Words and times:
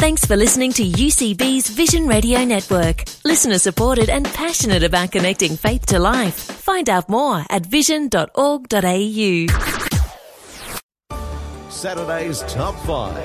Thanks 0.00 0.24
for 0.24 0.34
listening 0.34 0.72
to 0.72 0.82
UCB's 0.82 1.68
Vision 1.68 2.06
Radio 2.06 2.42
Network. 2.42 3.04
Listener 3.22 3.58
supported 3.58 4.08
and 4.08 4.24
passionate 4.24 4.82
about 4.82 5.12
connecting 5.12 5.58
faith 5.58 5.84
to 5.86 5.98
life. 5.98 6.34
Find 6.34 6.88
out 6.88 7.10
more 7.10 7.44
at 7.50 7.66
vision.org.au. 7.66 9.46
Saturday's 11.68 12.40
Top 12.44 12.78
5. 12.86 13.16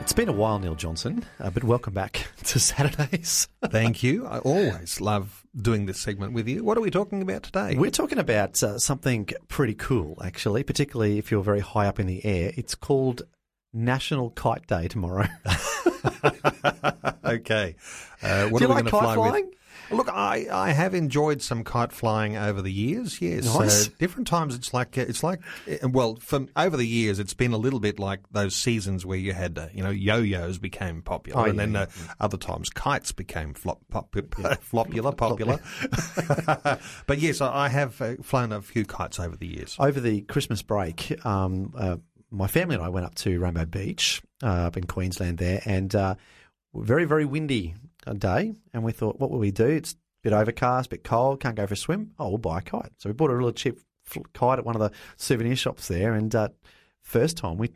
It's 0.00 0.12
been 0.12 0.28
a 0.28 0.32
while, 0.32 0.58
Neil 0.58 0.74
Johnson, 0.74 1.24
uh, 1.38 1.50
but 1.50 1.62
welcome 1.62 1.94
back 1.94 2.26
to 2.50 2.60
Saturdays. 2.60 3.48
Thank 3.64 4.02
you. 4.02 4.24
I 4.26 4.38
always 4.38 5.00
love 5.00 5.44
doing 5.60 5.86
this 5.86 5.98
segment 5.98 6.32
with 6.32 6.46
you. 6.46 6.62
What 6.62 6.78
are 6.78 6.80
we 6.80 6.90
talking 6.90 7.20
about 7.20 7.42
today? 7.42 7.74
We're 7.76 7.90
talking 7.90 8.18
about 8.18 8.62
uh, 8.62 8.78
something 8.78 9.28
pretty 9.48 9.74
cool, 9.74 10.16
actually, 10.24 10.62
particularly 10.62 11.18
if 11.18 11.32
you're 11.32 11.42
very 11.42 11.60
high 11.60 11.86
up 11.86 11.98
in 11.98 12.06
the 12.06 12.24
air. 12.24 12.52
It's 12.56 12.76
called 12.76 13.22
National 13.72 14.30
Kite 14.30 14.66
Day 14.68 14.86
tomorrow. 14.86 15.26
okay. 17.24 17.74
Uh, 18.22 18.48
what 18.48 18.60
Do 18.60 18.64
you 18.64 18.70
are 18.70 18.74
we 18.76 18.82
like 18.82 18.84
going 18.84 18.84
to 18.84 18.90
kite 18.90 19.02
fly 19.02 19.14
flying? 19.14 19.52
Look, 19.90 20.08
I, 20.08 20.46
I 20.50 20.70
have 20.72 20.94
enjoyed 20.94 21.42
some 21.42 21.64
kite 21.64 21.92
flying 21.92 22.36
over 22.36 22.60
the 22.62 22.72
years. 22.72 23.20
Yes, 23.20 23.44
Nice. 23.44 23.86
Uh, 23.86 23.90
different 23.98 24.26
times 24.26 24.54
it's 24.54 24.74
like 24.74 24.98
uh, 24.98 25.02
it's 25.02 25.22
like 25.22 25.40
uh, 25.82 25.88
well, 25.88 26.16
from 26.16 26.48
over 26.56 26.76
the 26.76 26.86
years 26.86 27.18
it's 27.18 27.34
been 27.34 27.52
a 27.52 27.56
little 27.56 27.80
bit 27.80 27.98
like 27.98 28.20
those 28.32 28.54
seasons 28.56 29.04
where 29.06 29.18
you 29.18 29.32
had 29.32 29.58
uh, 29.58 29.68
you 29.72 29.82
know 29.82 29.90
yo-yos 29.90 30.58
became 30.58 31.02
popular, 31.02 31.40
Oh, 31.40 31.44
and 31.44 31.54
yeah, 31.56 31.62
then 31.64 31.72
yeah, 31.74 31.80
uh, 31.82 32.14
other 32.20 32.36
times 32.36 32.70
kites 32.70 33.12
became 33.12 33.54
flop, 33.54 33.80
pop, 33.90 34.10
flopular, 34.12 35.16
popular. 35.16 35.58
but 37.06 37.18
yes, 37.18 37.40
I 37.40 37.66
I 37.66 37.68
have 37.68 38.00
uh, 38.00 38.14
flown 38.22 38.52
a 38.52 38.62
few 38.62 38.84
kites 38.84 39.18
over 39.18 39.36
the 39.36 39.46
years. 39.46 39.76
Over 39.78 39.98
the 40.00 40.20
Christmas 40.22 40.62
break, 40.62 41.24
um, 41.24 41.72
uh, 41.76 41.96
my 42.30 42.46
family 42.46 42.74
and 42.74 42.84
I 42.84 42.88
went 42.88 43.06
up 43.06 43.14
to 43.16 43.38
Rainbow 43.40 43.64
Beach 43.66 44.22
uh, 44.42 44.46
up 44.66 44.76
in 44.76 44.84
Queensland 44.84 45.38
there, 45.38 45.62
and 45.64 45.94
uh, 45.94 46.14
very, 46.84 47.04
very 47.04 47.24
windy 47.24 47.74
uh, 48.06 48.12
day. 48.12 48.54
And 48.72 48.82
we 48.82 48.92
thought, 48.92 49.18
what 49.18 49.30
will 49.30 49.38
we 49.38 49.50
do? 49.50 49.66
It's 49.66 49.92
a 49.92 49.96
bit 50.22 50.32
overcast, 50.32 50.86
a 50.86 50.90
bit 50.90 51.04
cold, 51.04 51.40
can't 51.40 51.56
go 51.56 51.66
for 51.66 51.74
a 51.74 51.76
swim. 51.76 52.12
Oh, 52.18 52.28
we'll 52.28 52.38
buy 52.38 52.58
a 52.58 52.62
kite. 52.62 52.92
So 52.98 53.08
we 53.08 53.14
bought 53.14 53.30
a 53.30 53.36
really 53.36 53.52
cheap 53.52 53.78
kite 54.32 54.58
at 54.58 54.64
one 54.64 54.76
of 54.76 54.80
the 54.80 54.92
souvenir 55.16 55.56
shops 55.56 55.88
there. 55.88 56.14
And 56.14 56.34
uh, 56.34 56.48
first 57.02 57.36
time 57.36 57.58
we 57.58 57.72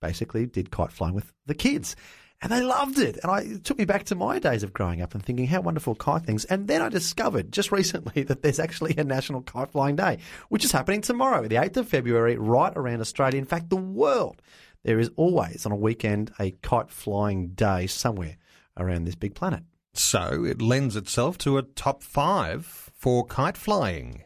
basically 0.00 0.46
did 0.46 0.70
kite 0.70 0.92
flying 0.92 1.14
with 1.14 1.32
the 1.46 1.54
kids. 1.54 1.96
And 2.42 2.52
they 2.52 2.60
loved 2.60 2.98
it. 2.98 3.18
And 3.22 3.30
I, 3.30 3.40
it 3.40 3.64
took 3.64 3.78
me 3.78 3.86
back 3.86 4.04
to 4.04 4.14
my 4.14 4.38
days 4.38 4.62
of 4.62 4.74
growing 4.74 5.00
up 5.00 5.14
and 5.14 5.24
thinking 5.24 5.46
how 5.46 5.62
wonderful 5.62 5.94
kite 5.94 6.24
things. 6.24 6.44
And 6.44 6.68
then 6.68 6.82
I 6.82 6.90
discovered 6.90 7.52
just 7.52 7.72
recently 7.72 8.22
that 8.24 8.42
there's 8.42 8.60
actually 8.60 8.94
a 8.98 9.04
National 9.04 9.40
Kite 9.40 9.72
Flying 9.72 9.96
Day, 9.96 10.18
which 10.50 10.64
is 10.64 10.72
happening 10.72 11.00
tomorrow, 11.00 11.48
the 11.48 11.56
8th 11.56 11.78
of 11.78 11.88
February, 11.88 12.36
right 12.36 12.72
around 12.76 13.00
Australia. 13.00 13.38
In 13.38 13.46
fact, 13.46 13.70
the 13.70 13.76
world. 13.76 14.42
There 14.82 14.98
is 14.98 15.10
always 15.16 15.64
on 15.64 15.72
a 15.72 15.76
weekend 15.76 16.32
a 16.38 16.50
kite 16.50 16.90
flying 16.90 17.48
day 17.48 17.86
somewhere 17.86 18.36
around 18.76 19.04
this 19.04 19.14
big 19.14 19.34
planet. 19.34 19.62
So 19.94 20.44
it 20.44 20.60
lends 20.60 20.96
itself 20.96 21.38
to 21.38 21.56
a 21.58 21.62
top 21.62 22.02
five 22.02 22.66
for 22.94 23.24
kite 23.26 23.56
flying. 23.56 24.24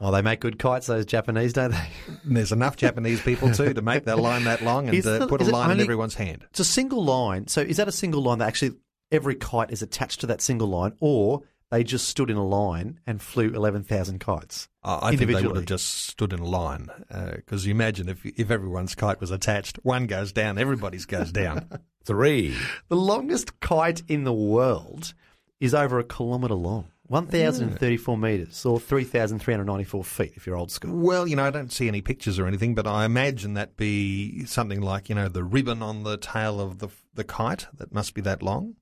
Oh, 0.00 0.10
they 0.10 0.22
make 0.22 0.40
good 0.40 0.58
kites, 0.58 0.86
those 0.86 1.04
Japanese, 1.04 1.52
don't 1.52 1.72
they? 1.72 1.88
There's 2.24 2.52
enough 2.52 2.76
Japanese 2.76 3.20
people 3.20 3.52
too 3.52 3.74
to 3.74 3.82
make 3.82 4.06
that 4.06 4.18
line 4.18 4.44
that 4.44 4.62
long 4.62 4.88
and 4.88 4.96
Is 4.96 5.06
uh, 5.06 5.26
put 5.26 5.42
a 5.42 5.44
line 5.44 5.72
in 5.72 5.80
everyone's 5.80 6.14
hand. 6.14 6.46
It's 6.50 6.60
a 6.60 6.64
single 6.64 7.04
line. 7.04 7.48
So 7.48 7.60
is 7.60 7.76
that 7.76 7.86
a 7.86 7.92
single 7.92 8.22
line 8.22 8.38
that 8.38 8.48
actually 8.48 8.76
every 9.12 9.34
kite 9.34 9.70
is 9.70 9.82
attached 9.82 10.20
to 10.20 10.26
that 10.28 10.40
single 10.40 10.68
line, 10.68 10.94
or 11.00 11.42
they 11.70 11.84
just 11.84 12.08
stood 12.08 12.30
in 12.30 12.36
a 12.36 12.46
line 12.46 13.00
and 13.06 13.20
flew 13.22 13.50
11,000 13.50 14.18
kites? 14.18 14.68
Uh, 14.82 14.98
I 15.02 15.16
think 15.16 15.30
they 15.32 15.46
would 15.46 15.56
have 15.56 15.66
just 15.66 16.06
stood 16.06 16.32
in 16.32 16.40
a 16.40 16.46
line 16.46 16.88
because 17.36 17.66
you 17.66 17.70
imagine 17.70 18.08
if 18.08 18.24
if 18.24 18.50
everyone's 18.50 18.94
kite 18.94 19.20
was 19.20 19.30
attached, 19.30 19.78
one 19.82 20.06
goes 20.06 20.32
down, 20.32 20.58
everybody's 20.58 21.06
goes 21.06 21.32
down. 21.32 21.68
Three. 22.04 22.56
The 22.88 22.96
longest 22.96 23.60
kite 23.60 24.02
in 24.08 24.24
the 24.24 24.32
world 24.32 25.12
is 25.60 25.74
over 25.74 25.98
a 25.98 26.04
kilometre 26.04 26.54
long. 26.54 26.88
1,034 27.08 28.16
metres 28.16 28.64
or 28.64 28.78
3,394 28.78 30.04
feet 30.04 30.32
if 30.36 30.46
you're 30.46 30.56
old 30.56 30.70
school. 30.70 30.96
well, 30.96 31.26
you 31.26 31.34
know, 31.34 31.44
I 31.44 31.50
don't 31.50 31.72
see 31.72 31.88
any 31.88 32.00
pictures 32.02 32.38
or 32.38 32.46
anything, 32.46 32.76
but 32.76 32.86
I 32.86 33.04
imagine 33.04 33.54
that 33.54 33.76
be 33.76 34.44
something 34.46 34.80
like 34.80 35.08
you 35.08 35.16
know 35.16 35.28
the 35.28 35.42
ribbon 35.42 35.82
on 35.82 36.04
the 36.04 36.16
tail 36.16 36.60
of 36.60 36.78
the 36.78 36.88
the 37.14 37.24
kite 37.24 37.66
that 37.76 37.92
must 37.92 38.14
be 38.14 38.20
that 38.20 38.44
long. 38.44 38.76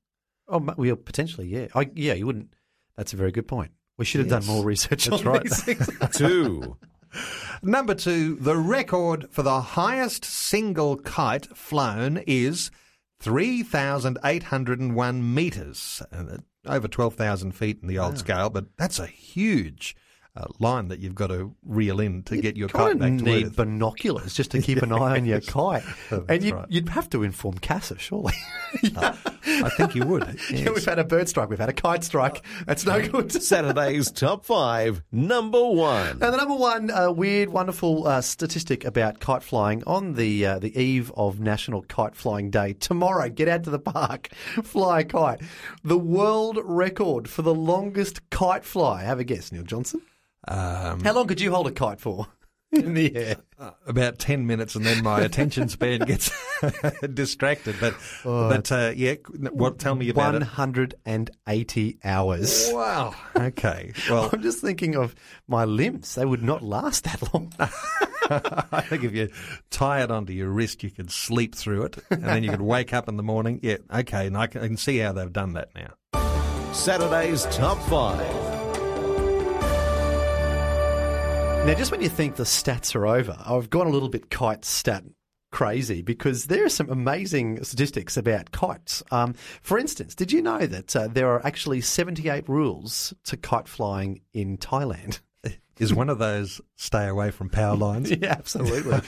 Oh, 0.46 0.58
well, 0.76 0.96
potentially, 0.96 1.46
yeah. 1.48 1.68
I, 1.74 1.90
yeah, 1.94 2.14
you 2.14 2.26
wouldn't. 2.26 2.52
That's 2.98 3.14
a 3.14 3.16
very 3.16 3.32
good 3.32 3.48
point. 3.48 3.70
We 3.96 4.04
should 4.04 4.18
have 4.20 4.28
Yes. 4.28 4.44
done 4.44 4.54
more 4.56 4.64
research 4.64 5.06
That's 5.06 5.22
on 5.24 5.32
right. 5.32 5.42
these. 5.44 5.88
Two. 6.12 6.76
Number 7.62 7.94
two, 7.94 8.34
the 8.36 8.56
record 8.56 9.28
for 9.30 9.42
the 9.42 9.60
highest 9.62 10.26
single 10.26 10.96
kite 10.98 11.46
flown 11.56 12.18
is 12.26 12.70
3,801 13.20 15.34
metres, 15.34 16.02
uh, 16.12 16.36
over 16.66 16.88
12,000 16.88 17.52
feet 17.52 17.78
in 17.82 17.88
the 17.88 17.98
old 17.98 18.18
scale, 18.18 18.50
but 18.50 18.66
that's 18.76 18.98
a 18.98 19.06
huge 19.06 19.96
uh, 20.38 20.46
line 20.60 20.88
that 20.88 21.00
you've 21.00 21.14
got 21.14 21.28
to 21.28 21.52
reel 21.66 22.00
in 22.00 22.22
to 22.24 22.36
get 22.40 22.56
your 22.56 22.68
kite 22.68 22.98
back 22.98 23.18
to 23.18 23.24
need 23.24 23.46
Earth. 23.46 23.56
binoculars 23.56 24.34
just 24.34 24.52
to 24.52 24.62
keep 24.62 24.80
an 24.82 24.92
eye 24.92 25.16
on 25.16 25.26
your 25.26 25.40
kite. 25.42 25.82
And 26.28 26.42
you'd, 26.42 26.54
right. 26.54 26.66
you'd 26.68 26.88
have 26.90 27.08
to 27.10 27.22
inform 27.22 27.58
CASA, 27.58 27.98
surely. 27.98 28.34
I 28.96 29.70
think 29.76 29.94
you 29.94 30.04
would. 30.06 30.38
Yeah, 30.50 30.70
we've 30.70 30.84
had 30.84 30.98
a 30.98 31.04
bird 31.04 31.28
strike, 31.28 31.48
we've 31.48 31.58
had 31.58 31.68
a 31.68 31.74
kite 31.74 32.04
strike. 32.04 32.44
That's 32.66 32.84
no 32.84 33.06
good. 33.06 33.32
Saturday's 33.32 34.10
Top 34.10 34.44
5. 34.44 35.02
Number 35.12 35.64
one. 35.64 36.10
And 36.10 36.20
the 36.20 36.36
number 36.36 36.54
one 36.54 36.90
uh, 36.90 37.10
weird, 37.10 37.48
wonderful 37.48 38.06
uh, 38.06 38.20
statistic 38.20 38.84
about 38.84 39.20
kite 39.20 39.42
flying 39.42 39.82
on 39.86 40.14
the 40.14 40.46
uh, 40.46 40.58
the 40.58 40.76
eve 40.78 41.10
of 41.16 41.40
National 41.40 41.82
Kite 41.82 42.14
Flying 42.14 42.50
Day 42.50 42.74
tomorrow. 42.74 43.28
Get 43.28 43.48
out 43.48 43.64
to 43.64 43.70
the 43.70 43.78
park, 43.78 44.28
fly 44.62 45.00
a 45.00 45.04
kite. 45.04 45.40
The 45.84 45.98
world 45.98 46.58
record 46.62 47.28
for 47.28 47.42
the 47.42 47.54
longest 47.54 48.28
kite 48.30 48.64
fly. 48.64 49.02
Have 49.02 49.18
a 49.18 49.24
guess, 49.24 49.52
Neil 49.52 49.62
Johnson. 49.62 50.02
Um, 50.46 51.00
How 51.00 51.12
long 51.14 51.26
could 51.26 51.40
you 51.40 51.50
hold 51.52 51.66
a 51.66 51.72
kite 51.72 52.00
for 52.00 52.26
in 52.72 52.94
the 52.94 53.14
air? 53.16 53.36
about 53.88 54.18
10 54.20 54.46
minutes 54.46 54.76
and 54.76 54.86
then 54.86 55.02
my 55.02 55.20
attention 55.20 55.68
span 55.68 55.98
gets 56.00 56.30
distracted. 57.14 57.74
But, 57.80 57.94
but 58.22 58.70
uh, 58.70 58.92
yeah, 58.94 59.14
what, 59.50 59.78
tell 59.80 59.94
me 59.96 60.08
about 60.10 60.34
One 60.34 60.42
it. 60.42 60.46
hundred 60.46 60.94
and 61.04 61.28
eighty 61.48 61.98
hours. 62.04 62.68
Wow. 62.72 63.14
Okay. 63.34 63.92
Well, 64.08 64.30
I'm 64.32 64.42
just 64.42 64.60
thinking 64.60 64.94
of 64.94 65.14
my 65.48 65.64
limbs. 65.64 66.14
They 66.14 66.24
would 66.24 66.42
not 66.42 66.62
last 66.62 67.02
that 67.04 67.34
long. 67.34 67.52
I 68.30 68.82
think 68.82 69.02
if 69.04 69.12
you 69.14 69.30
tie 69.70 70.02
it 70.02 70.10
onto 70.10 70.32
your 70.34 70.50
wrist, 70.50 70.82
you 70.84 70.90
could 70.90 71.10
sleep 71.10 71.54
through 71.54 71.84
it, 71.84 71.96
and 72.10 72.22
then 72.22 72.44
you 72.44 72.50
could 72.50 72.60
wake 72.60 72.92
up 72.92 73.08
in 73.08 73.16
the 73.16 73.22
morning. 73.22 73.58
Yeah, 73.62 73.78
okay, 73.92 74.26
and 74.26 74.36
I 74.36 74.46
can, 74.46 74.62
I 74.62 74.66
can 74.66 74.76
see 74.76 74.98
how 74.98 75.12
they've 75.12 75.32
done 75.32 75.54
that 75.54 75.70
now. 75.74 75.94
Saturday's 76.74 77.44
Top 77.46 77.78
5. 77.88 78.47
Now, 81.66 81.74
just 81.74 81.90
when 81.90 82.00
you 82.00 82.08
think 82.08 82.36
the 82.36 82.44
stats 82.44 82.94
are 82.94 83.06
over, 83.06 83.36
I've 83.44 83.68
gone 83.68 83.86
a 83.86 83.90
little 83.90 84.08
bit 84.08 84.30
kite 84.30 84.64
stat 84.64 85.04
crazy 85.52 86.00
because 86.00 86.46
there 86.46 86.64
are 86.64 86.68
some 86.70 86.88
amazing 86.88 87.62
statistics 87.62 88.16
about 88.16 88.52
kites. 88.52 89.02
Um, 89.10 89.34
for 89.60 89.78
instance, 89.78 90.14
did 90.14 90.32
you 90.32 90.40
know 90.40 90.66
that 90.66 90.96
uh, 90.96 91.08
there 91.08 91.28
are 91.28 91.44
actually 91.46 91.82
78 91.82 92.48
rules 92.48 93.12
to 93.24 93.36
kite 93.36 93.68
flying 93.68 94.22
in 94.32 94.56
Thailand? 94.56 95.20
Is 95.78 95.92
one 95.94 96.08
of 96.08 96.18
those 96.18 96.60
stay 96.76 97.06
away 97.06 97.30
from 97.30 97.50
power 97.50 97.76
lines? 97.86 98.10
Yeah, 98.10 98.30
absolutely. 98.30 99.00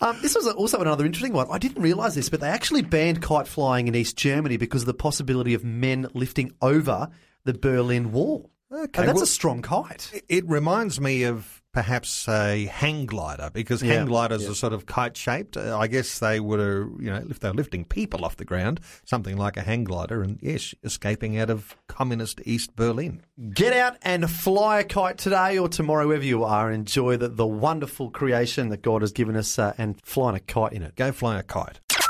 um, 0.00 0.16
this 0.22 0.36
was 0.36 0.46
also 0.48 0.80
another 0.80 1.04
interesting 1.04 1.32
one. 1.32 1.48
I 1.50 1.58
didn't 1.58 1.82
realise 1.82 2.14
this, 2.14 2.28
but 2.28 2.40
they 2.40 2.48
actually 2.48 2.82
banned 2.82 3.22
kite 3.22 3.48
flying 3.48 3.88
in 3.88 3.94
East 3.96 4.16
Germany 4.16 4.56
because 4.56 4.82
of 4.82 4.86
the 4.86 4.94
possibility 4.94 5.52
of 5.54 5.64
men 5.64 6.06
lifting 6.14 6.52
over 6.62 7.08
the 7.44 7.54
Berlin 7.54 8.12
Wall. 8.12 8.50
Okay, 8.72 9.00
and 9.00 9.08
that's 9.08 9.16
well- 9.16 9.24
a 9.24 9.26
strong 9.26 9.62
kite. 9.62 10.22
It 10.28 10.48
reminds 10.48 11.00
me 11.00 11.24
of 11.24 11.61
perhaps 11.72 12.28
a 12.28 12.66
hang 12.66 13.06
glider 13.06 13.50
because 13.52 13.82
Yeah, 13.82 13.94
hang 13.94 14.06
gliders 14.06 14.42
yeah. 14.44 14.50
are 14.50 14.54
sort 14.54 14.72
of 14.72 14.86
kite 14.86 15.16
shaped. 15.16 15.56
Uh, 15.56 15.76
I 15.78 15.86
guess 15.86 16.18
they 16.18 16.38
would 16.38 16.60
you 17.00 17.10
know, 17.10 17.24
if 17.28 17.40
they're 17.40 17.52
lifting 17.52 17.84
people 17.84 18.24
off 18.24 18.36
the 18.36 18.44
ground, 18.44 18.80
something 19.04 19.36
like 19.36 19.56
a 19.56 19.62
hang 19.62 19.84
glider, 19.84 20.22
and 20.22 20.38
yes, 20.42 20.74
escaping 20.82 21.38
out 21.38 21.50
of 21.50 21.76
communist 21.88 22.40
East 22.44 22.76
Berlin. 22.76 23.22
Get 23.54 23.72
out 23.72 23.96
and 24.02 24.30
fly 24.30 24.80
a 24.80 24.84
kite 24.84 25.18
today 25.18 25.58
or 25.58 25.68
tomorrow, 25.68 26.06
wherever 26.06 26.24
you 26.24 26.44
are. 26.44 26.70
Enjoy 26.70 27.16
the, 27.16 27.28
the 27.28 27.46
wonderful 27.46 28.10
creation 28.10 28.68
that 28.68 28.82
God 28.82 29.00
has 29.02 29.12
given 29.12 29.36
us 29.36 29.58
uh, 29.58 29.72
and 29.78 30.00
flying 30.02 30.36
a 30.36 30.40
kite 30.40 30.72
in 30.72 30.82
it. 30.82 30.94
Go 30.96 31.12
fly 31.12 31.38
a 31.38 31.42
kite. 31.42 31.80